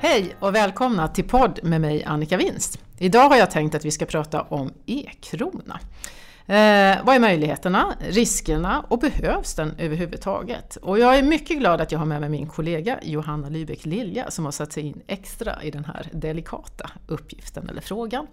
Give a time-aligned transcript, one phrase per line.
[0.00, 2.78] Hej och välkomna till podd med mig Annika Winst.
[2.98, 5.80] Idag har jag tänkt att vi ska prata om e-krona.
[6.46, 10.76] Eh, vad är möjligheterna, riskerna och behövs den överhuvudtaget?
[10.76, 14.30] Och jag är mycket glad att jag har med mig min kollega Johanna Lybeck Lilja
[14.30, 18.26] som har satt sig in extra i den här delikata uppgiften eller frågan.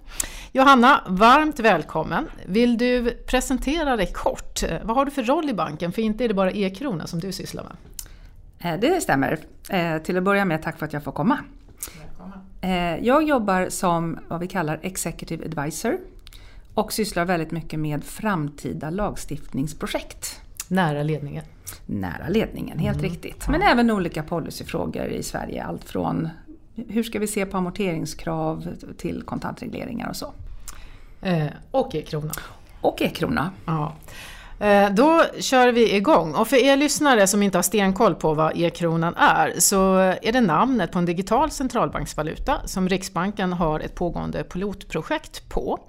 [0.52, 2.28] Johanna, varmt välkommen!
[2.46, 4.64] Vill du presentera dig kort?
[4.64, 5.92] Eh, vad har du för roll i banken?
[5.92, 7.76] För inte är det bara e-krona som du sysslar med.
[8.60, 9.40] Eh, det stämmer.
[9.70, 11.40] Eh, till att börja med, tack för att jag får komma.
[12.00, 13.06] Välkommen.
[13.06, 15.98] Jag jobbar som vad vi kallar Executive Advisor
[16.74, 20.42] och sysslar väldigt mycket med framtida lagstiftningsprojekt.
[20.68, 21.44] Nära ledningen?
[21.86, 23.12] Nära ledningen, helt mm.
[23.12, 23.48] riktigt.
[23.48, 23.68] Men ja.
[23.72, 25.64] även olika policyfrågor i Sverige.
[25.64, 26.30] Allt från
[26.76, 28.68] hur ska vi se på amorteringskrav
[28.98, 30.34] till kontantregleringar och så.
[31.22, 32.32] Eh, och e-krona.
[32.82, 33.52] Och e-krona.
[33.66, 33.96] Ja.
[34.60, 36.36] Eh, då kör vi igång.
[36.36, 40.42] Och för er lyssnare som inte har stenkoll på vad e-kronan är så är det
[40.42, 45.80] namnet på en digital centralbanksvaluta som Riksbanken har ett pågående pilotprojekt på.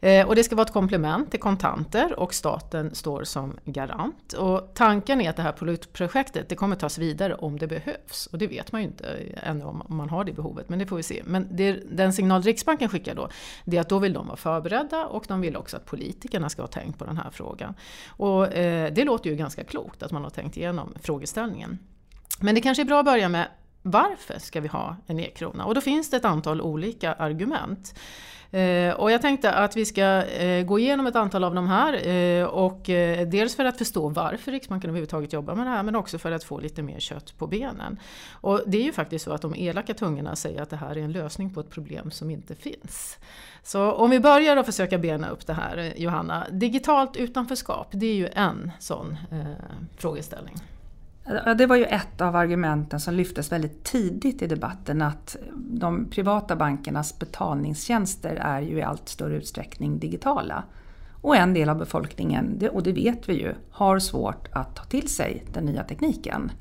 [0.00, 4.32] Eh, och det ska vara ett komplement till kontanter och staten står som garant.
[4.32, 8.26] Och tanken är att det här pilotprojektet det kommer tas vidare om det behövs.
[8.26, 10.96] Och det vet man ju inte ännu om man har det behovet, men det får
[10.96, 11.22] vi se.
[11.24, 13.28] Men det, den signal Riksbanken skickar då,
[13.64, 16.62] det är att då vill de vara förberedda och de vill också att politikerna ska
[16.62, 17.74] ha tänkt på den här frågan.
[18.10, 21.78] Och eh, det låter ju ganska klokt att man har tänkt igenom frågeställningen.
[22.40, 23.48] Men det kanske är bra att börja med
[23.82, 25.64] varför ska vi ha en e-krona?
[25.64, 27.94] Och då finns det ett antal olika argument.
[28.50, 32.08] Eh, och jag tänkte att vi ska eh, gå igenom ett antal av de här
[32.08, 35.96] eh, och eh, dels för att förstå varför Riksbanken överhuvudtaget jobbar med det här men
[35.96, 37.98] också för att få lite mer kött på benen.
[38.30, 41.02] Och det är ju faktiskt så att de elaka tungorna säger att det här är
[41.02, 43.18] en lösning på ett problem som inte finns.
[43.62, 46.46] Så om vi börjar att försöka bena upp det här eh, Johanna.
[46.50, 49.44] Digitalt utanförskap, det är ju en sån eh,
[49.96, 50.56] frågeställning.
[51.56, 56.56] Det var ju ett av argumenten som lyftes väldigt tidigt i debatten att de privata
[56.56, 60.64] bankernas betalningstjänster är ju i allt större utsträckning digitala.
[61.22, 65.08] Och en del av befolkningen, och det vet vi ju, har svårt att ta till
[65.08, 66.52] sig den nya tekniken.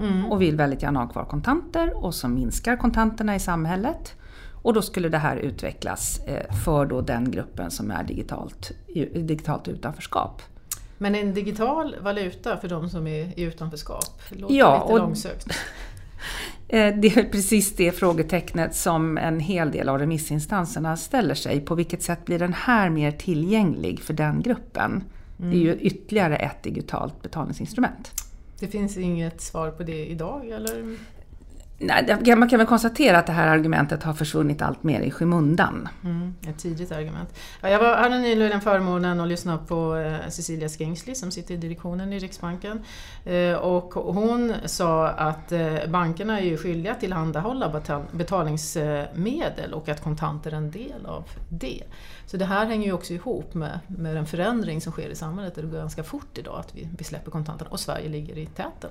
[0.00, 0.26] Mm.
[0.26, 4.14] Och vill väldigt gärna ha kvar kontanter och så minskar kontanterna i samhället.
[4.62, 8.72] Och då skulle det här utvecklas eh, för då den gruppen som är digitalt,
[9.14, 10.42] digitalt utanförskap.
[11.02, 14.22] Men en digital valuta för de som är i utanförskap?
[14.28, 15.46] Låter ja, lite långsökt.
[16.72, 21.60] Eh, det är precis det frågetecknet som en hel del av remissinstanserna ställer sig.
[21.60, 25.04] På vilket sätt blir den här mer tillgänglig för den gruppen?
[25.38, 25.50] Mm.
[25.50, 25.86] Det är ju mm.
[25.86, 28.10] ytterligare ett digitalt betalningsinstrument.
[28.58, 30.96] Det finns inget svar på det idag eller?
[31.82, 35.88] Nej, man kan väl konstatera att det här argumentet har försvunnit allt mer i skymundan.
[36.04, 37.28] Mm, ett tidigt argument.
[37.60, 41.56] Ja, jag var, hade nyligen förmånen att lyssna på eh, Cecilia Skingsley som sitter i
[41.56, 42.84] direktionen i Riksbanken.
[43.24, 50.02] Eh, och hon sa att eh, bankerna är ju skyldiga att tillhandahålla betalningsmedel och att
[50.02, 51.82] kontanter är en del av det.
[52.26, 55.54] Så det här hänger ju också ihop med, med den förändring som sker i samhället.
[55.54, 58.90] Det går ganska fort idag att vi, vi släpper kontanterna och Sverige ligger i täten.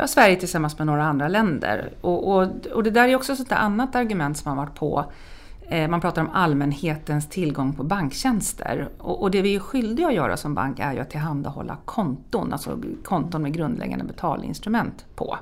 [0.00, 1.92] Ja, Sverige tillsammans med några andra länder.
[2.00, 5.04] Och, och, och det där är också ett annat argument som har varit på.
[5.68, 8.88] Eh, man pratar om allmänhetens tillgång på banktjänster.
[8.98, 12.52] Och, och, det vi är skyldiga att göra som bank är ju att tillhandahålla konton,
[12.52, 15.38] alltså konton med grundläggande betalningsinstrument på.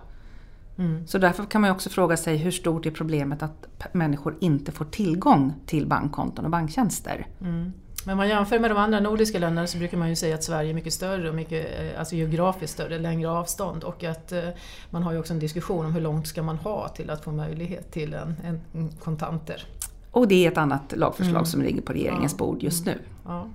[0.79, 1.07] Mm.
[1.07, 4.85] Så därför kan man också fråga sig hur stort är problemet att människor inte får
[4.85, 7.27] tillgång till bankkonton och banktjänster.
[7.41, 7.73] Mm.
[8.07, 10.45] Men om man jämför med de andra nordiska länderna så brukar man ju säga att
[10.45, 14.49] Sverige är mycket större och mycket, eh, alltså geografiskt större, längre avstånd och att eh,
[14.91, 17.33] man har ju också en diskussion om hur långt ska man ha till att få
[17.33, 19.65] möjlighet till en, en kontanter.
[20.11, 21.47] Och det är ett annat lagförslag mm.
[21.47, 22.39] som ligger på regeringens ja.
[22.39, 22.99] bord just mm.
[22.99, 23.05] nu.
[23.25, 23.49] Ja.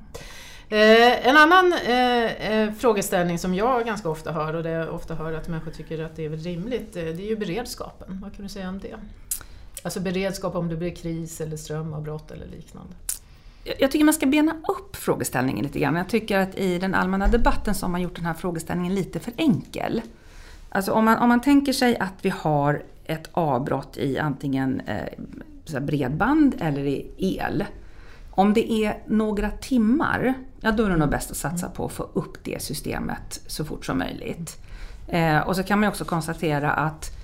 [0.69, 5.15] Eh, en annan eh, eh, frågeställning som jag ganska ofta hör och det jag ofta
[5.15, 8.19] hör att människor tycker att det är rimligt, det är ju beredskapen.
[8.23, 8.95] Vad kan du säga om det?
[9.83, 12.93] Alltså beredskap om det blir kris eller strömavbrott eller liknande
[13.63, 15.95] jag tycker man ska bena upp frågeställningen lite grann.
[15.95, 19.19] Jag tycker att i den allmänna debatten så har man gjort den här frågeställningen lite
[19.19, 20.01] för enkel.
[20.69, 25.79] Alltså om man, om man tänker sig att vi har ett avbrott i antingen eh,
[25.81, 27.65] bredband eller i el.
[28.31, 31.91] Om det är några timmar, ja då är det nog bäst att satsa på att
[31.91, 34.57] få upp det systemet så fort som möjligt.
[35.07, 37.20] Eh, och så kan man också konstatera att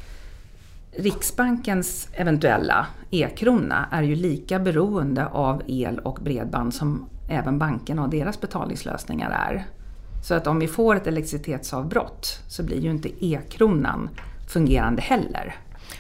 [0.98, 8.10] Riksbankens eventuella e-krona är ju lika beroende av el och bredband som även bankerna och
[8.10, 9.66] deras betalningslösningar är.
[10.24, 14.10] Så att om vi får ett elektricitetsavbrott så blir ju inte e-kronan
[14.48, 15.56] fungerande heller.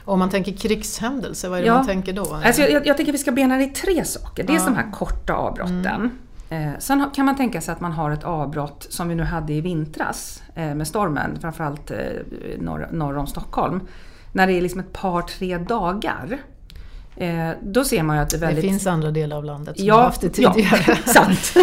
[0.05, 1.73] Om man tänker krigshändelse, vad är det ja.
[1.73, 2.39] man tänker då?
[2.43, 4.43] Alltså jag, jag tänker att vi ska bena i tre saker.
[4.43, 4.69] Dels ja.
[4.69, 6.11] de här korta avbrotten.
[6.49, 6.73] Mm.
[6.73, 9.53] Eh, sen kan man tänka sig att man har ett avbrott som vi nu hade
[9.53, 11.97] i vintras eh, med stormen, framförallt eh,
[12.59, 13.81] norr, norr om Stockholm
[14.31, 16.39] när det är liksom ett par, tre dagar
[17.17, 18.63] Eh, då ser man ju att det är väldigt...
[18.63, 20.81] Det finns andra delar av landet som ja, har haft det tidigare.
[20.87, 21.53] Ja, sant.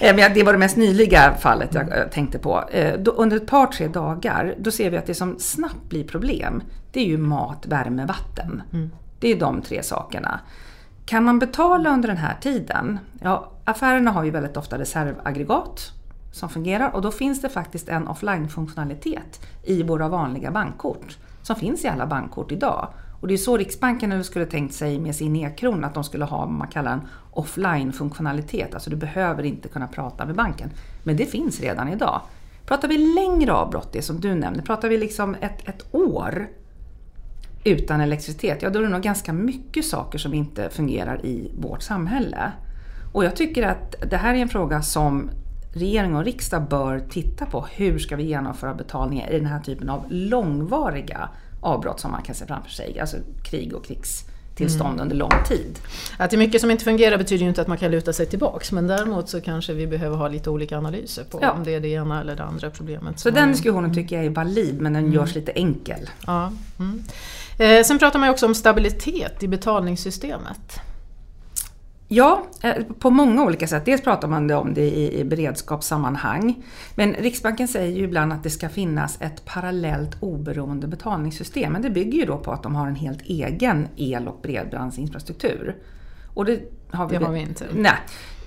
[0.00, 2.10] Eh, det var det mest nyliga fallet jag mm.
[2.10, 2.68] tänkte på.
[2.70, 6.04] Eh, då, under ett par, tre dagar, då ser vi att det som snabbt blir
[6.04, 8.62] problem, det är ju mat, värme, vatten.
[8.72, 8.90] Mm.
[9.20, 10.40] Det är de tre sakerna.
[11.04, 12.98] Kan man betala under den här tiden?
[13.22, 15.92] Ja, affärerna har ju väldigt ofta reservaggregat
[16.36, 21.84] som fungerar och då finns det faktiskt en offline-funktionalitet i våra vanliga bankkort som finns
[21.84, 22.88] i alla bankkort idag.
[23.20, 26.38] Och det är så Riksbanken skulle tänkt sig med sin e-krona, att de skulle ha
[26.38, 27.00] vad man kallar en
[27.30, 28.74] offline-funktionalitet.
[28.74, 30.70] Alltså du behöver inte kunna prata med banken.
[31.04, 32.20] Men det finns redan idag.
[32.66, 36.48] Pratar vi längre avbrott, det som du nämnde, pratar vi liksom ett, ett år
[37.64, 41.82] utan elektricitet, ja då är det nog ganska mycket saker som inte fungerar i vårt
[41.82, 42.52] samhälle.
[43.12, 45.30] Och jag tycker att det här är en fråga som
[45.76, 47.66] regering och riksdag bör titta på.
[47.72, 51.28] Hur ska vi genomföra betalningar i den här typen av långvariga
[51.60, 55.02] avbrott som man kan se framför sig, alltså krig och krigstillstånd mm.
[55.02, 55.78] under lång tid.
[56.16, 58.26] Att det är mycket som inte fungerar betyder ju inte att man kan luta sig
[58.26, 61.50] tillbaks men däremot så kanske vi behöver ha lite olika analyser på ja.
[61.50, 63.18] om det är det ena eller det andra problemet.
[63.18, 65.14] Så den diskussionen tycker jag är valid men den mm.
[65.14, 66.10] görs lite enkel.
[66.26, 66.52] Ja.
[66.78, 67.02] Mm.
[67.58, 70.80] Eh, sen pratar man ju också om stabilitet i betalningssystemet.
[72.08, 73.84] Ja, eh, på många olika sätt.
[73.84, 76.64] Dels pratar man om det i, beredskapssammanhang.
[76.94, 81.72] Men Riksbanken säger ju ibland att det ska finnas ett parallellt oberoende betalningssystem.
[81.72, 85.76] Men det bygger ju då på att de har en helt egen el och bredbandsinfrastruktur.
[86.34, 86.60] Och det
[86.90, 87.64] har vi, det har vi inte.
[87.74, 87.96] Nej.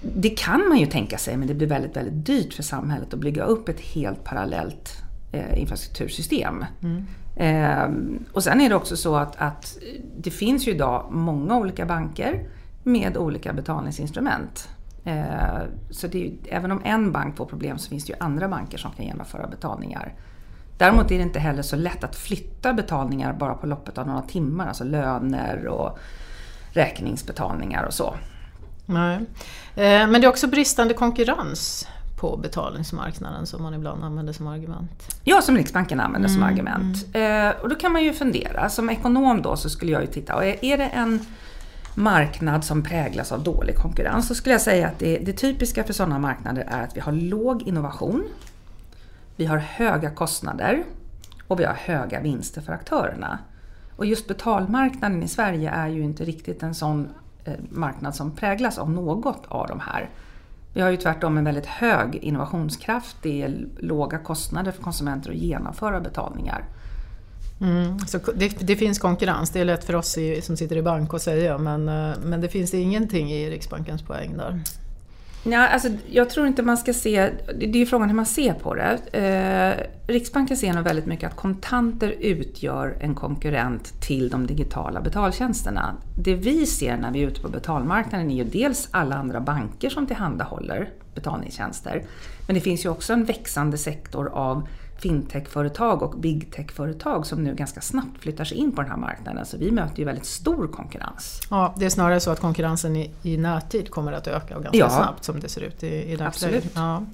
[0.02, 3.20] Det kan man ju tänka sig men det blir väldigt, väldigt dyrt för samhället att
[3.20, 4.98] bygga upp ett helt parallellt
[5.32, 6.66] eh, infrastruktursystem.
[6.84, 7.06] Mm.
[7.36, 7.90] Eh,
[8.34, 9.78] och sen är det också så att, att
[10.18, 12.48] det finns ju idag många olika banker
[12.84, 14.70] med olika betalningsinstrument.
[15.04, 18.78] Eh, så är, även om en bank får problem så finns det ju andra banker
[18.78, 20.14] som kan genomföra betalningar.
[20.78, 24.22] Däremot är det inte heller så lätt att flytta betalningar bara på loppet av några
[24.22, 26.00] timmar, alltså löner och
[26.72, 28.16] räkningsbetalningar och så.
[28.86, 29.16] Nej.
[29.76, 31.88] Eh, men det är också bristande konkurrens
[32.20, 35.16] på betalningsmarknaden som man ibland använder som argument.
[35.24, 37.06] Ja, som Riksbanken använder mm, som argument.
[37.14, 37.54] Mm.
[37.62, 40.78] Och då kan man ju fundera, som ekonom då så skulle jag ju titta, är
[40.78, 41.26] det en
[42.00, 45.94] marknad som präglas av dålig konkurrens så skulle jag säga att det, det typiska för
[45.94, 48.28] sådana marknader är att vi har låg innovation,
[49.36, 50.84] vi har höga kostnader
[51.48, 53.40] och vi har höga vinster för aktörerna.
[53.96, 57.10] Och just betalmarknaden i Sverige är ju inte riktigt en sån
[57.46, 60.10] eh, marknad som präglas av något av de här.
[60.74, 65.36] Vi har ju tvärtom en väldigt hög innovationskraft, det är låga kostnader för konsumenter att
[65.36, 66.64] genomföra betalningar.
[67.62, 70.82] Mm, så det, det, finns konkurrens, det är lätt för oss i, som sitter i
[70.82, 74.62] bank att säga men, eh, men det finns ingenting i Riksbankens poäng där.
[75.44, 77.30] Ja, alltså, jag tror inte man ska se,
[77.60, 79.00] det är ju frågan hur man ser på det.
[79.12, 85.96] Eh, Riksbanken ser nog väldigt mycket att kontanter utgör en konkurrent till de digitala betaltjänsterna.
[86.18, 89.90] Det vi ser när vi är ute på betalmarknaden är ju dels alla andra banker
[89.90, 92.04] som tillhandahåller betalningstjänster.
[92.50, 94.68] Men det finns ju också en växande sektor av
[94.98, 99.46] fintechföretag och big tech-företag som nu ganska snabbt flyttar sig in på den här marknaden.
[99.46, 101.42] Så vi möter ju väldigt stor konkurrens.
[101.50, 104.78] Ja, det är snarare så att konkurrensen i, i närtid kommer att öka och ganska
[104.78, 104.90] ja.
[104.90, 106.72] snabbt som det ser ut i, i dagsläget.
[106.76, 107.06] Ja.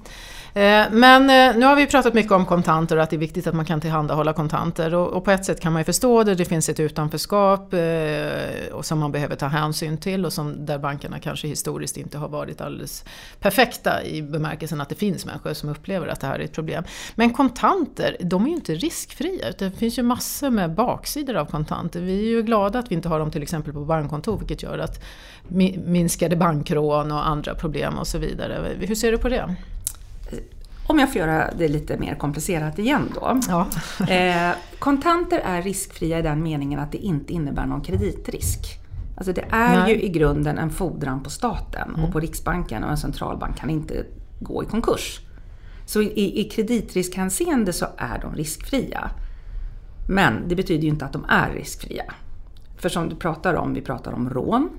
[0.56, 3.46] Eh, men eh, nu har vi pratat mycket om kontanter och att det är viktigt
[3.46, 4.94] att man kan tillhandahålla kontanter.
[4.94, 8.98] Och, på ett sätt kan man ju förstå det, det finns ett utanförskap eh, som
[8.98, 13.04] man behöver ta hänsyn till och som, där bankerna kanske historiskt inte har varit alldeles
[13.40, 16.84] perfekta i bemärkelsen att det finns människor som upplever att det här är ett problem.
[17.14, 19.46] Men kontanter, de är ju inte riskfria.
[19.58, 22.00] Det finns ju massor med baksidor av kontanter.
[22.00, 24.78] Vi är ju glada att vi inte har dem till exempel på bankkontor vilket gör
[24.78, 25.04] att
[25.86, 28.76] minskade bankrån och andra problem och så vidare.
[28.80, 29.56] Hur ser du på det?
[30.86, 33.40] Om jag får göra det lite mer komplicerat igen då.
[33.48, 33.66] Ja.
[34.14, 38.78] eh, kontanter är riskfria i den meningen att det inte innebär någon kreditrisk.
[39.16, 39.94] Alltså det är Nej.
[39.94, 42.04] ju i grunden en fordran på staten mm.
[42.04, 44.04] och på Riksbanken och en centralbank kan inte
[44.40, 45.20] gå i konkurs.
[45.86, 49.10] Så i, i kreditriskhänseende så är de riskfria.
[50.08, 52.04] Men det betyder ju inte att de är riskfria.
[52.76, 54.70] För som du pratar om, vi pratar om rån,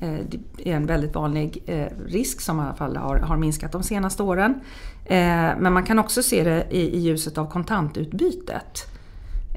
[0.00, 3.82] det är en väldigt vanlig eh, risk som i alla fall har, har minskat de
[3.82, 4.60] senaste åren.
[5.04, 5.16] Eh,
[5.58, 8.86] men man kan också se det i, i ljuset av kontantutbytet.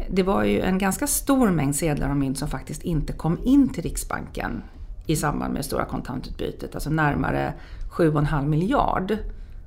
[0.09, 3.69] Det var ju en ganska stor mängd sedlar och mynt som faktiskt inte kom in
[3.69, 4.63] till Riksbanken
[5.05, 6.75] i samband med det stora kontantutbytet.
[6.75, 7.53] Alltså närmare
[7.91, 9.17] 7,5 miljard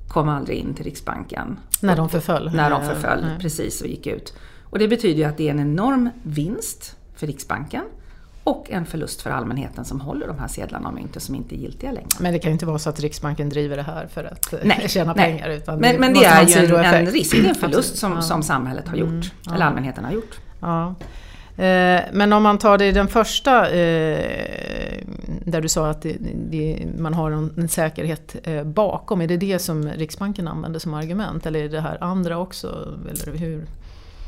[0.07, 1.59] kom aldrig in till Riksbanken.
[1.81, 2.51] När de förföll?
[2.55, 4.33] När de förföll, precis och gick ut.
[4.63, 7.83] Och det betyder ju att det är en enorm vinst för Riksbanken
[8.47, 11.57] och en förlust för allmänheten som håller de här sedlarna och mynten som inte är
[11.57, 12.07] giltiga längre.
[12.19, 14.59] Men det kan ju inte vara så att Riksbanken driver det här för att eh,
[14.63, 15.25] nej, tjäna nej.
[15.25, 15.49] pengar.
[15.49, 18.21] Utan men, men det är ju en, en risk, det en förlust som, ja.
[18.21, 19.55] som samhället har gjort, mm, ja.
[19.55, 20.39] eller allmänheten har gjort.
[20.59, 20.95] Ja.
[21.63, 24.99] Eh, men om man tar det i den första, eh,
[25.45, 26.17] där du sa att det,
[26.49, 30.93] det, man har en, en säkerhet eh, bakom, är det det som Riksbanken använder som
[30.93, 32.97] argument eller är det här andra också?
[33.09, 33.65] Eller hur?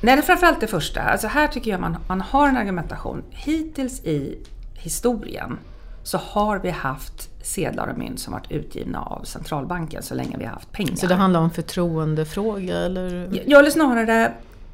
[0.01, 1.01] Nej, framförallt det första.
[1.01, 3.23] Alltså här tycker jag man, man har en argumentation.
[3.29, 4.37] Hittills i
[4.73, 5.57] historien
[6.03, 10.45] så har vi haft sedlar och mynt som varit utgivna av centralbanken så länge vi
[10.45, 10.95] har haft pengar.
[10.95, 13.29] Så det handlar om förtroendefråga eller?
[13.45, 14.33] Ja, eller snarare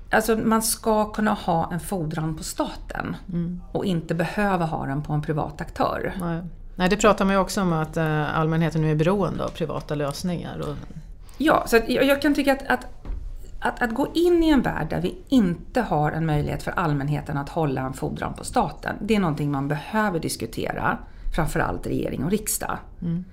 [0.09, 3.61] Alltså man ska kunna ha en fordran på staten mm.
[3.71, 6.13] och inte behöva ha den på en privat aktör.
[6.19, 6.41] Nej.
[6.75, 9.95] Nej, det pratar man ju också om att eh, allmänheten nu är beroende av privata
[9.95, 10.59] lösningar.
[10.59, 10.75] Och...
[11.37, 12.87] Ja, så jag kan tycka att, att,
[13.65, 17.37] att, att, gå in i en värld där vi inte har en möjlighet för allmänheten
[17.37, 20.97] att hålla en fordran på staten, det är någonting man behöver diskutera,
[21.35, 22.77] framförallt regering och riksdag.
[23.01, 23.25] Mm.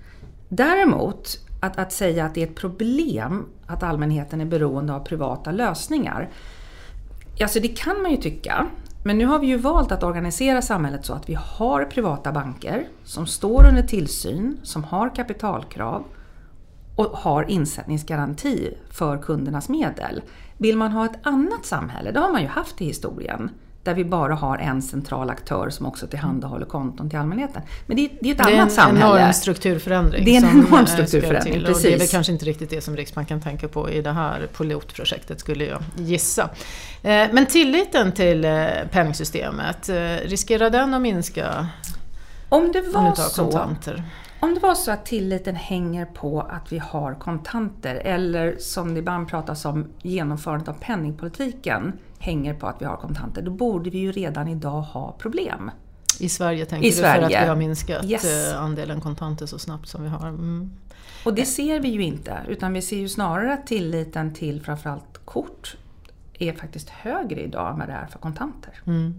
[0.49, 5.51] Däremot, att, att säga att det är ett problem att allmänheten är beroende av privata
[5.53, 6.31] lösningar,
[7.41, 8.67] Alltså det kan man ju tycka.
[9.05, 12.89] Men nu har vi ju valt att organisera samhället så att vi har privata banker
[13.05, 16.05] som står under tillsyn, som har kapitalkrav
[16.97, 20.23] och har insättningsgaranti för kundernas medel.
[20.57, 23.51] Vill man ha ett annat samhälle, det har man ju haft i historien,
[23.83, 27.63] där vi bara har en central aktör som också tillhandahåller konton till allmänheten.
[27.87, 28.99] Men det är, det är ett det är annat samhälle.
[28.99, 30.25] Det är en enorm strukturförändring.
[30.25, 31.85] Det är en enorm strukturförändring, till, precis.
[31.85, 34.47] Och det är väl kanske inte riktigt det som Riksbanken tänker på i det här
[34.59, 36.51] pilotprojektet skulle jag gissa.
[37.03, 39.95] Eh, men tilliten till eh, penningsystemet, eh,
[40.25, 41.67] riskerar den att minska?
[42.49, 44.05] Om det var så kontanter?
[44.43, 49.01] Om det var så att tilliten hänger på att vi har kontanter eller som det
[49.01, 53.99] ibland pratas om genomförandet av penningpolitiken hänger på att vi har kontanter, då borde vi
[53.99, 55.71] ju redan idag ha problem.
[56.21, 57.29] I Sverige tänker I du Sverige.
[57.29, 58.53] för att vi har minskat yes.
[58.53, 60.29] Eh, andelen kontanter så snabbt som vi har?
[60.29, 60.73] Mm.
[61.25, 65.19] Och det ser vi ju inte, utan vi ser ju snarare att tilliten till framförallt
[65.25, 65.77] kort
[66.39, 68.81] är faktiskt högre idag än vad det är för kontanter.
[68.87, 69.15] Mm.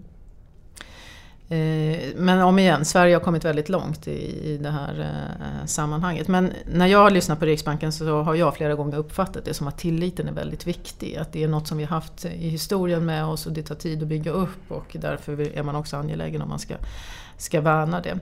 [1.48, 6.28] Eh, men om igen, Sverige har kommit väldigt långt i, det här eh, eh, sammanhanget.
[6.28, 9.68] Men när jag har lyssnat på Riksbanken så har jag flera gånger uppfattat det som
[9.68, 11.16] att tilliten är väldigt viktig.
[11.16, 13.74] Att det är något som vi har haft i historien med oss och det tar
[13.74, 16.74] tid att bygga upp och därför är man också angelägen om man ska,
[17.36, 18.18] ska värna det.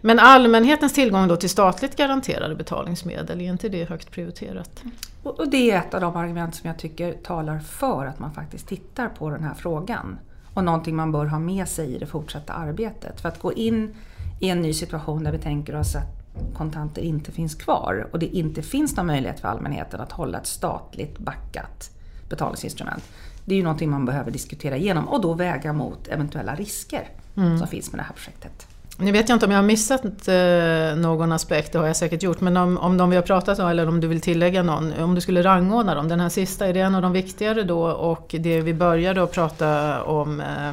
[0.00, 4.82] Men allmänhetens tillgång då till statligt garanterade betalningsmedel, är inte det högt prioriterat?
[5.22, 8.68] Och det är ett av de argument som jag tycker talar för att man faktiskt
[8.68, 10.18] tittar på den här frågan
[10.56, 13.20] och någonting man bör ha med sig i det fortsatta arbetet.
[13.20, 13.94] För att gå in
[14.40, 18.26] i en ny situation där vi tänker oss att kontanter inte finns kvar och det
[18.26, 21.90] inte finns någon möjlighet för allmänheten att hålla ett statligt backat
[22.28, 23.04] betalningsinstrument.
[23.44, 27.58] Det är ju någonting man behöver diskutera igenom och då väga mot eventuella risker mm.
[27.58, 28.66] som finns med det här projektet.
[28.98, 32.22] Nu vet jag inte om jag har missat eh, någon aspekt, det har jag säkert
[32.22, 34.92] gjort, men om, om de vi har pratat om eller om du vill tillägga någon,
[34.92, 37.86] om du skulle rangordna dem, den här sista, är det en av de viktigare då
[37.86, 40.72] och det vi började att prata om eh,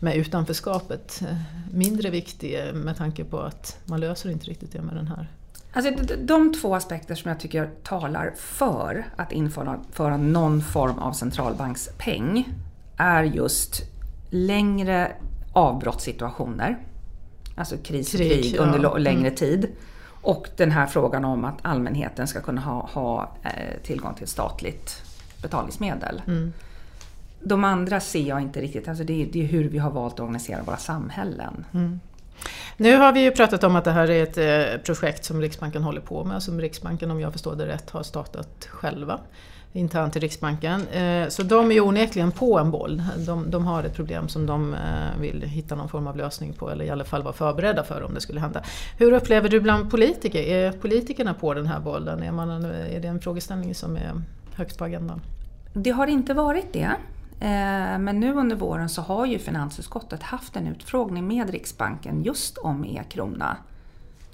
[0.00, 1.36] med utanförskapet, eh,
[1.72, 5.28] mindre viktig med tanke på att man löser inte riktigt det med den här.
[5.72, 12.48] Alltså, de två aspekter som jag tycker talar för att införa någon form av centralbankspeng
[12.96, 13.82] är just
[14.30, 15.12] längre
[15.52, 16.78] avbrottssituationer
[17.58, 18.96] alltså kris och krig, krig under ja.
[18.96, 19.34] längre mm.
[19.34, 19.68] tid.
[20.20, 25.02] Och den här frågan om att allmänheten ska kunna ha, ha eh, tillgång till statligt
[25.42, 26.22] betalningsmedel.
[26.26, 26.52] Mm.
[27.40, 30.14] De andra ser jag inte riktigt, alltså det, är, det är hur vi har valt
[30.14, 31.64] att organisera våra samhällen.
[31.74, 32.00] Mm.
[32.76, 35.82] Nu har vi ju pratat om att det här är ett eh, projekt som Riksbanken
[35.82, 39.20] håller på med, som Riksbanken om jag förstår det rätt har startat själva
[39.72, 40.88] internt i Riksbanken.
[40.88, 43.02] Eh, så de är onekligen på en boll.
[43.26, 46.70] De, de, har ett problem som de eh, vill hitta någon form av lösning på
[46.70, 48.62] eller i alla fall vara förberedda för om det skulle hända.
[48.98, 50.42] Hur upplever du bland politiker?
[50.42, 52.22] Är politikerna på den här bollen?
[52.22, 54.22] Är, man, är det en frågeställning som är
[54.54, 55.20] högst på agendan?
[55.72, 56.90] Det har inte varit det.
[57.40, 62.58] Eh, men nu under våren så har ju finansutskottet haft en utfrågning med Riksbanken just
[62.58, 63.56] om e-krona.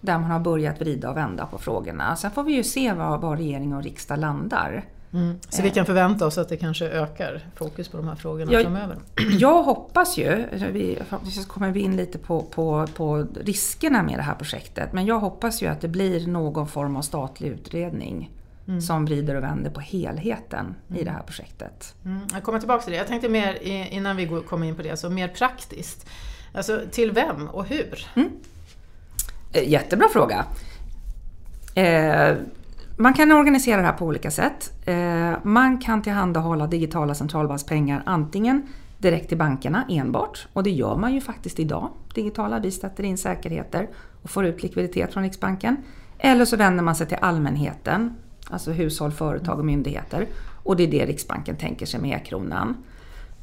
[0.01, 2.17] Där man har börjat vrida och vända på frågorna.
[2.17, 4.85] Sen får vi ju se var, var regering och riksdag landar.
[5.15, 5.39] Mm.
[5.49, 8.63] Så vi kan förvänta oss att det kanske ökar fokus på de här frågorna jag,
[8.63, 8.97] framöver?
[9.39, 14.23] Jag hoppas ju, vi, förhoppningsvis kommer vi in lite på, på, på riskerna med det
[14.23, 18.31] här projektet, men jag hoppas ju att det blir någon form av statlig utredning
[18.69, 18.81] Mm.
[18.81, 21.01] som vrider och vänder på helheten mm.
[21.01, 21.95] i det här projektet.
[22.05, 22.21] Mm.
[22.33, 22.99] Jag kommer tillbaka till det.
[22.99, 26.07] Jag tänkte mer innan vi kommer in på det, alltså mer praktiskt.
[26.55, 28.07] Alltså till vem och hur?
[28.17, 28.31] Mm.
[29.53, 30.45] Eh, jättebra fråga.
[31.75, 32.37] Eh,
[32.97, 34.73] man kan organisera det här på olika sätt.
[34.87, 38.63] Eh, man kan tillhandahålla digitala centralbankspengar antingen
[38.99, 41.91] direkt till bankerna enbart och det gör man ju faktiskt idag.
[42.15, 43.89] Digitala, vi sätter in säkerheter
[44.23, 45.77] och får ut likviditet från Riksbanken.
[46.19, 48.15] Eller så vänder man sig till allmänheten,
[48.51, 50.27] alltså hushåll, företag och myndigheter.
[50.63, 52.77] Och det är det Riksbanken tänker sig med e-kronan.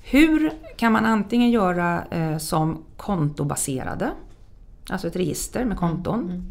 [0.04, 4.12] Hur kan man antingen göra eh, som kontobaserade,
[4.90, 6.44] alltså ett register med konton, mm, mm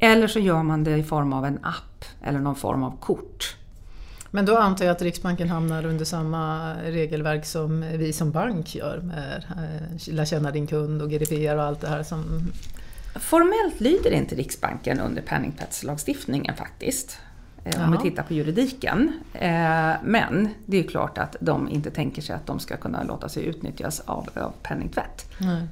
[0.00, 3.56] eller så gör man det i form av en app eller någon form av kort.
[4.30, 8.98] Men då antar jag att Riksbanken hamnar under samma regelverk som vi som bank gör
[8.98, 12.52] med eh, lära känna din kund och GDPR och allt det här som...
[13.14, 17.18] Formellt lyder inte Riksbanken under penningtvättslagstiftningen faktiskt.
[17.64, 17.74] Jaha.
[17.74, 19.12] Eh, om vi tittar på juridiken.
[19.34, 23.28] Eh, men det är klart att de inte tänker sig att de ska kunna låta
[23.28, 25.30] sig utnyttjas av, av penningtvätt.
[25.38, 25.66] Nej.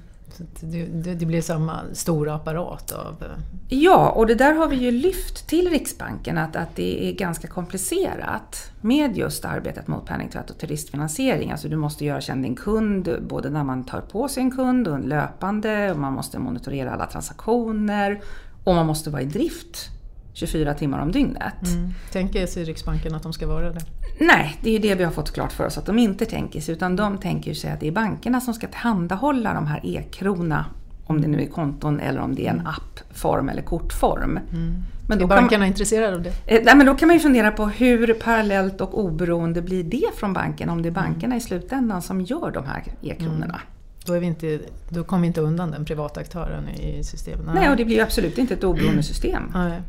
[0.61, 3.23] Det, det, det, blir samma stora apparat av...
[3.23, 7.13] Eh, ja, och det där har vi ju lyft till Riksbanken att, att det är
[7.13, 11.51] ganska komplicerat med just arbetet mot penningtvätt och turistfinansiering.
[11.51, 14.89] Alltså du måste göra känd din kund både när man tar på sig en kund
[14.89, 18.21] och löpande och man måste monitorera alla transaktioner
[18.65, 19.91] och man måste vara i drift
[20.33, 21.69] 24 timmar om dygnet.
[21.75, 21.91] Mm.
[22.13, 23.81] Tänker sig Riksbanken att de ska vara det?
[24.19, 26.61] Nej, det är ju det vi har fått klart för oss att de inte tänker
[26.61, 26.75] sig.
[26.75, 30.65] Utan de tänker sig att det är bankerna som ska tillhandahålla de här e-krona.
[31.07, 32.67] Om det nu är konton eller om det är en mm.
[32.67, 34.39] appform eller kortform.
[34.53, 34.75] Mm.
[35.09, 36.29] Men då är bankerna man, intresserade av det?
[36.47, 40.07] Eh, nej, men då kan man ju fundera på hur parallellt och oberoende blir det
[40.17, 41.03] från banken om det är mm.
[41.05, 43.45] bankerna i slutändan som gör de här e-kronorna.
[43.45, 43.61] Mm.
[44.07, 47.47] Då, är vi inte, då kommer vi inte undan den privata aktören i systemet.
[47.55, 49.43] Nej, och det blir ju absolut inte ett oberoende system.
[49.55, 49.81] Nej.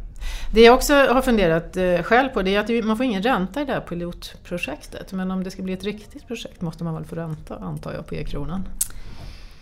[0.54, 3.62] Det jag också har funderat eh, själv på det är att man får ingen ränta
[3.62, 5.14] i det här pilotprojektet.
[5.14, 8.08] Men om det ska bli ett riktigt projekt måste man väl få ränta antar jag
[8.08, 8.68] på e-kronan?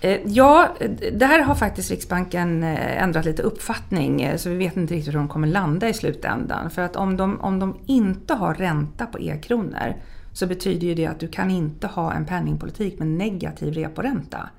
[0.01, 0.69] Eh, ja,
[1.13, 5.27] där har faktiskt Riksbanken eh, ändrat lite uppfattning så vi vet inte riktigt hur de
[5.27, 6.69] kommer landa i slutändan.
[6.69, 9.95] För att om de, om de inte har ränta på e-kronor
[10.33, 14.49] så betyder ju det att du kan inte ha en penningpolitik med negativ reporänta.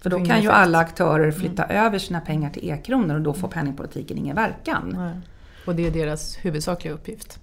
[0.00, 1.86] För då kan ju alla aktörer flytta mm.
[1.86, 4.94] över sina pengar till e-kronor och då får penningpolitiken ingen verkan.
[4.98, 5.20] Nej.
[5.66, 7.38] Och det är deras huvudsakliga uppgift.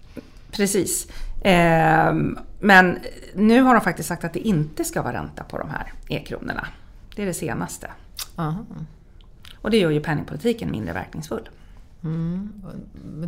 [0.51, 1.07] Precis.
[1.41, 2.13] Eh,
[2.59, 2.99] men
[3.33, 6.67] nu har de faktiskt sagt att det inte ska vara ränta på de här e-kronorna.
[7.15, 7.91] Det är det senaste.
[8.35, 8.65] Aha.
[9.55, 11.49] Och det gör ju penningpolitiken mindre verkningsfull.
[12.03, 12.53] Mm.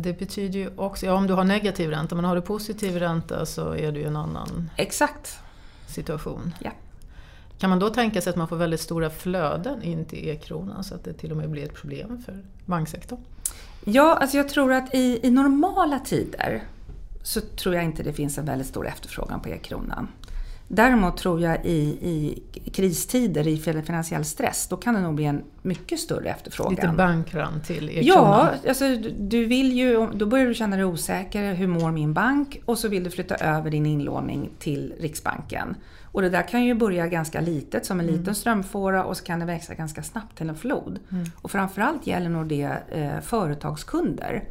[0.00, 3.46] Det betyder ju också, ja om du har negativ ränta, men har du positiv ränta
[3.46, 5.38] så är det ju en annan Exakt.
[5.86, 6.54] situation.
[6.58, 6.70] Ja.
[7.58, 10.94] Kan man då tänka sig att man får väldigt stora flöden in till e-kronan så
[10.94, 13.18] att det till och med blir ett problem för banksektorn?
[13.88, 16.62] Ja, alltså jag tror att i, i normala tider
[17.22, 20.08] så tror jag inte det finns en väldigt stor efterfrågan på e-kronan.
[20.68, 25.42] Däremot tror jag i, i kristider, i finansiell stress, då kan det nog bli en
[25.62, 26.74] mycket större efterfrågan.
[26.74, 28.48] Lite bankrun till e-kronan?
[28.62, 31.54] Ja, alltså, du vill ju, då börjar du känna dig osäker.
[31.54, 32.62] Hur mår min bank?
[32.64, 35.76] Och så vill du flytta över din inlåning till Riksbanken.
[36.16, 38.18] Och det där kan ju börja ganska litet, som en mm.
[38.20, 40.98] liten strömfåra och så kan det växa ganska snabbt till en flod.
[41.12, 41.24] Mm.
[41.42, 44.44] Och framförallt gäller nog det eh, företagskunder.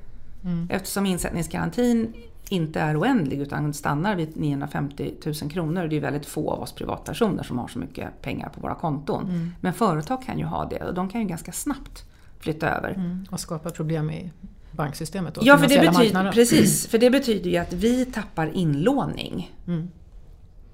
[0.44, 0.68] Mm.
[0.72, 2.14] Eftersom insättningsgarantin
[2.50, 5.88] inte är oändlig utan stannar vid 950 000 kronor.
[5.88, 9.24] Det är väldigt få av oss privatpersoner som har så mycket pengar på våra konton.
[9.24, 9.52] Mm.
[9.62, 12.06] Men företag kan ju ha det och de kan ju ganska snabbt
[12.40, 12.90] flytta över.
[12.90, 13.26] Mm.
[13.32, 14.32] Och skapa problem i
[14.72, 15.42] banksystemet då?
[15.44, 19.56] Ja, för det, betyder, precis, för det betyder ju att vi tappar inlåning.
[19.68, 19.90] Mm.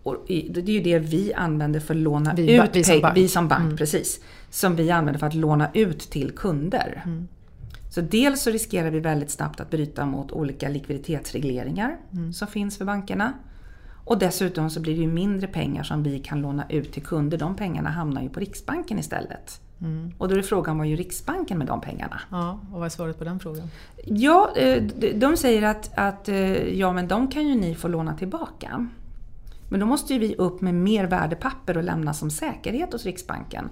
[0.04, 3.18] Och det är ju det vi använder för att låna vi, ut vi som bank,
[3.18, 3.78] vi som bank mm.
[3.78, 4.20] precis.
[4.50, 7.02] Som vi använder för att låna ut till kunder.
[7.06, 7.28] Mm.
[7.90, 12.34] Så dels så riskerar vi väldigt snabbt att bryta mot olika likviditetsregleringar mm.
[12.34, 13.34] som finns för bankerna.
[14.06, 17.38] Och dessutom så blir det ju mindre pengar som vi kan låna ut till kunder.
[17.38, 19.62] De pengarna hamnar ju på Riksbanken istället.
[19.82, 20.12] Mm.
[20.18, 22.22] Och då är frågan, vad gör Riksbanken med de pengarna?
[22.32, 23.70] Ja, och vad är svaret på den frågan?
[24.06, 24.84] Ja, eh,
[25.16, 28.88] de säger att, att eh, ja, men de kan ju ni få låna tillbaka.
[29.72, 33.70] Men då måste ju vi upp med mer värdepapper och lämna som säkerhet hos Riksbanken.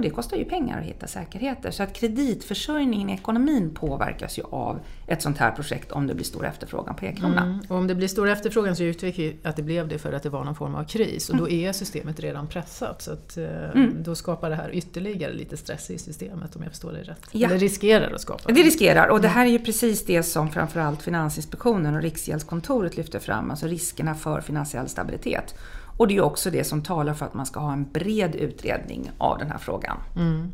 [0.00, 1.70] Och det kostar ju pengar att hitta säkerheter.
[1.70, 6.24] Så att kreditförsörjningen i ekonomin påverkas ju av ett sånt här projekt om det blir
[6.24, 7.42] stor efterfrågan på e-krona.
[7.42, 7.60] Mm.
[7.68, 10.22] Och om det blir stor efterfrågan så utvecklar vi att det blev det för att
[10.22, 11.30] det var någon form av kris.
[11.30, 11.68] Och då mm.
[11.68, 13.02] är systemet redan pressat.
[13.02, 14.02] Så att, eh, mm.
[14.02, 17.26] då skapar det här ytterligare lite stress i systemet om jag förstår det rätt.
[17.32, 17.48] Ja.
[17.48, 18.52] Eller riskerar att skapa.
[18.52, 19.34] Det riskerar och det mm.
[19.34, 23.50] här är ju precis det som framförallt Finansinspektionen och Riksgäldskontoret lyfter fram.
[23.50, 25.54] Alltså riskerna för finansiell stabilitet.
[26.00, 29.10] Och det är också det som talar för att man ska ha en bred utredning
[29.18, 29.96] av den här frågan.
[30.16, 30.52] Mm.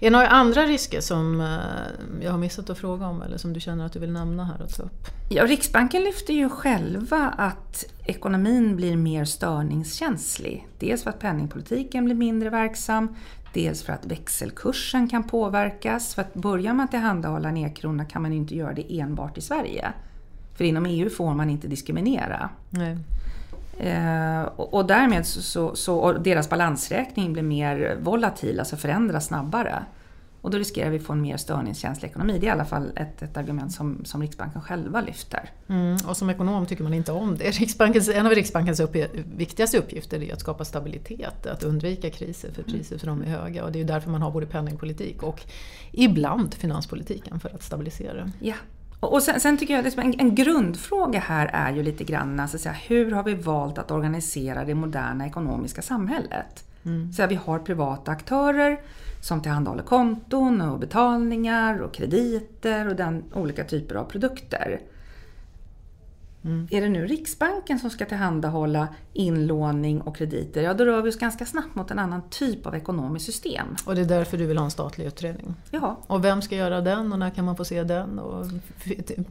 [0.00, 3.52] Är det några andra risker som eh, jag har missat att fråga om eller som
[3.52, 5.06] du känner att du vill nämna här och ta upp?
[5.28, 10.68] Ja, Riksbanken lyfter ju själva att ekonomin blir mer störningskänslig.
[10.78, 13.16] Dels för att penningpolitiken blir mindre verksam,
[13.54, 16.14] dels för att växelkursen kan påverkas.
[16.14, 19.92] För att börjar man tillhandahålla en e-krona kan man inte göra det enbart i Sverige.
[20.56, 22.50] För inom EU får man inte diskriminera.
[22.70, 22.98] Nej.
[23.80, 29.84] Eh, och, och, därmed så, så, så deras balansräkning blir mer volatil, alltså förändras snabbare.
[30.42, 32.38] Och då riskerar vi att få en mer störningskänslig ekonomi.
[32.40, 35.50] Det är i alla fall ett, ett argument som, som Riksbanken själva lyfter.
[35.68, 37.50] Mm, och som ekonom tycker man inte om det.
[37.60, 38.96] Riksbankens, en av Riksbankens upp,
[39.36, 43.64] viktigaste uppgifter är att skapa stabilitet, att undvika kriser för priser för de är höga.
[43.64, 45.40] Och det är därför man har både penningpolitik och
[45.92, 48.30] ibland finanspolitiken för att stabilisera.
[48.40, 48.54] Ja,
[49.00, 52.68] och sen, sen, tycker jag att en, en, grundfråga här är ju lite grann alltså,
[52.68, 56.64] hur har vi valt att organisera det moderna ekonomiska samhället?
[56.84, 57.12] Mm.
[57.12, 58.80] Så vi har privata aktörer
[59.22, 64.80] som tillhandahåller konton och betalningar och krediter och den olika typer av produkter.
[66.44, 66.68] Mm.
[66.70, 71.18] Är det nu Riksbanken som ska tillhandahålla inlåning och krediter, ja då rör vi oss
[71.18, 73.66] ganska snabbt mot en annan typ av ekonomiskt system.
[73.84, 75.54] Och det är därför du vill ha en statlig utredning?
[75.70, 76.00] Ja.
[76.06, 78.18] Och vem ska göra den och när kan man få se den?
[78.18, 78.46] Och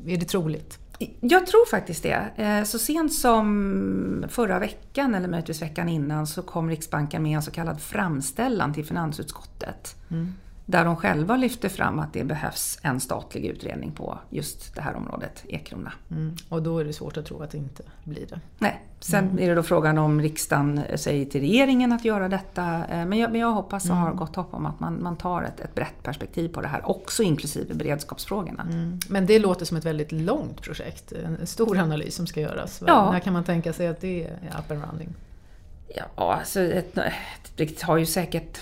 [0.06, 0.80] är det troligt?
[1.19, 2.30] Jag tror faktiskt det.
[2.36, 7.41] Eh, så sent som förra veckan, eller möjligtvis veckan innan, så kom Riksbanken med en
[7.41, 9.95] så kallad framställan till finansutskottet.
[10.10, 10.34] Mm.
[10.69, 14.95] Där de själva lyfter fram att det behövs en statlig utredning på just det här
[14.95, 15.91] området, Ekrona.
[16.12, 16.36] Mm.
[16.49, 18.39] Och då är det svårt att tro att det inte blir det.
[18.58, 19.39] Nej, sen mm.
[19.43, 22.86] är det då frågan om riksdagen säger till regeringen att göra detta.
[22.89, 24.17] Eh, men jag, men jag hoppas och har mm.
[24.17, 27.23] gott hopp om att man, man tar ett, ett brett perspektiv på det här, också
[27.23, 28.63] inklusive beredskapsfrågorna.
[28.63, 28.99] Mm.
[29.10, 32.84] Men det låter som ett väldigt långt projekt, en stor analys som ska göras.
[32.88, 33.12] Ja.
[33.12, 35.10] När kan man tänka sig att det är up and running?
[35.95, 36.97] Ja, alltså ett,
[37.55, 38.60] det har ju säkert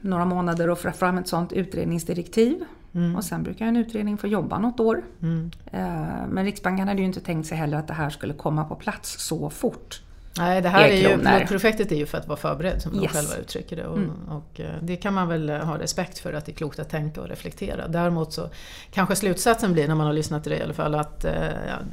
[0.00, 2.64] några månader och få fram ett sådant utredningsdirektiv.
[2.94, 3.16] Mm.
[3.16, 5.04] Och sen brukar en utredning få jobba något år.
[5.22, 5.50] Mm.
[5.72, 5.80] Eh,
[6.28, 9.26] men Riksbanken hade ju inte tänkt sig heller att det här skulle komma på plats
[9.26, 10.02] så fort.
[10.38, 13.02] Nej, det här är ju, pilotprojektet är ju för att vara förberedd som yes.
[13.02, 13.86] de själva uttrycker det.
[13.86, 14.28] Och, mm.
[14.28, 17.20] och, eh, det kan man väl ha respekt för att det är klokt att tänka
[17.20, 17.88] och reflektera.
[17.88, 18.48] Däremot så
[18.90, 21.32] kanske slutsatsen blir, när man har lyssnat till det i alla fall, att eh,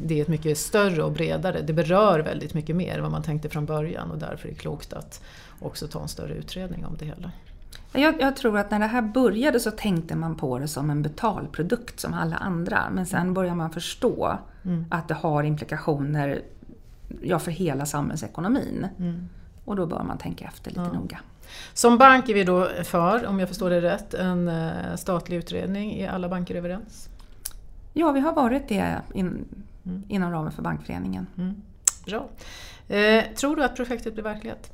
[0.02, 3.24] det är ett mycket större och bredare, det berör väldigt mycket mer än vad man
[3.24, 5.22] tänkte från början och därför är det klokt att
[5.60, 7.32] också ta en större utredning om det hela.
[7.91, 11.02] Jag, jag, tror att när det här började så tänkte man på det som en
[11.02, 12.89] betalprodukt som alla andra.
[12.91, 14.86] Men sen börjar man förstå mm.
[14.89, 16.41] att det har implikationer
[17.21, 18.88] ja, för hela samhällsekonomin.
[19.00, 19.30] Mm.
[19.65, 21.00] Och då bör man tänka efter lite ja.
[21.00, 21.19] noga.
[21.73, 25.93] Som bank är vi då för, om jag förstår det rätt, en eh, statlig utredning.
[26.00, 27.10] Är alla banker överens?
[27.93, 29.45] Ja, vi har varit det in,
[29.86, 30.04] mm.
[30.08, 31.28] inom ramen för Bankföreningen.
[31.38, 31.62] Mm.
[32.06, 32.30] Bra.
[32.88, 34.71] Eh, tror du att projektet blir verklighet?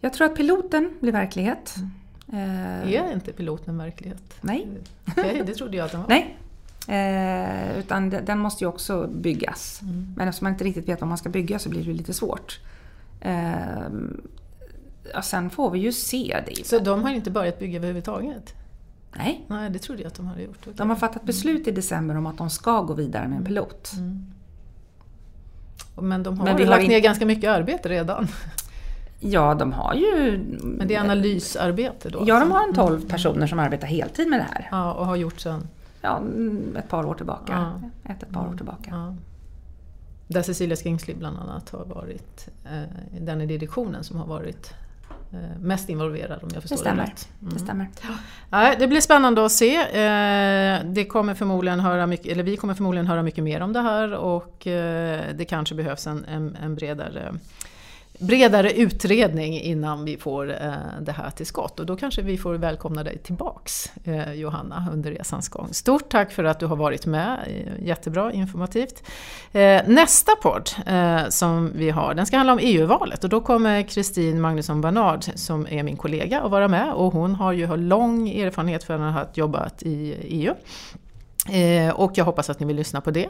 [0.00, 1.74] Jag tror att piloten blir verklighet.
[1.76, 1.90] Mm.
[2.34, 4.22] Eh, är inte piloten verklighet?
[4.40, 4.68] Nej.
[5.06, 6.08] Okay, det trodde jag att den var.
[6.08, 6.36] Nej.
[6.88, 9.80] Eh, utan den måste ju också byggas.
[9.82, 10.14] Mm.
[10.16, 12.60] Men eftersom man inte riktigt vet vad man ska bygga så blir det lite svårt.
[13.20, 13.54] Eh,
[15.12, 16.66] ja, sen får vi ju se det.
[16.66, 18.54] Så de har inte börjat bygga överhuvudtaget?
[19.16, 19.44] Nej.
[19.48, 20.60] Nej, det trodde jag att de hade gjort.
[20.60, 20.72] Okay.
[20.76, 23.92] De har fattat beslut i december om att de ska gå vidare med en pilot.
[23.96, 24.26] Mm.
[25.96, 28.28] Men de har Men vi lagt har ner ganska mycket arbete redan.
[29.26, 30.38] Ja, de har ju...
[30.62, 32.24] Men det är analysarbete då?
[32.26, 33.08] Ja, de har en 12 mm.
[33.08, 34.68] personer som arbetar heltid med det här.
[34.70, 35.68] Ja, och har gjort sen?
[36.00, 36.22] Ja,
[36.78, 37.52] ett par år tillbaka.
[37.52, 38.12] Ja.
[38.12, 38.56] Ett, ett par år mm.
[38.56, 38.90] tillbaka.
[38.90, 39.14] Ja.
[40.26, 44.74] Där Cecilia Skingsley bland annat har varit eh, den i direktionen som har varit
[45.32, 47.02] eh, mest involverad om jag förstår det, stämmer.
[47.02, 47.28] det rätt.
[47.40, 47.54] Mm.
[47.54, 47.88] Det stämmer.
[48.50, 49.76] Ja, det blir spännande att se.
[49.76, 53.80] Eh, det kommer förmodligen höra mycket, eller vi kommer förmodligen höra mycket mer om det
[53.80, 57.34] här och eh, det kanske behövs en, en, en bredare
[58.18, 61.80] bredare utredning innan vi får eh, det här till skott.
[61.80, 65.68] Och då kanske vi får välkomna dig tillbaks eh, Johanna under resans gång.
[65.72, 69.02] Stort tack för att du har varit med, eh, jättebra, informativt.
[69.86, 70.70] Nästa podd
[71.28, 75.66] som vi har, den ska handla om EU-valet och då kommer Kristin Magnusson Barnard som
[75.70, 79.26] är min kollega att vara med och hon har ju lång erfarenhet från att ha
[79.34, 80.54] jobbat i EU.
[81.52, 83.28] Eh, och jag hoppas att ni vill lyssna på det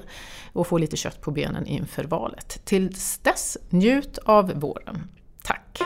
[0.53, 2.61] och få lite kött på benen inför valet.
[2.65, 5.09] Tills dess, njut av våren.
[5.43, 5.79] Tack!